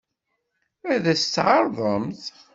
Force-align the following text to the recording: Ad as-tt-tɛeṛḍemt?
Ad 0.93 1.03
as-tt-tɛeṛḍemt? 1.13 2.23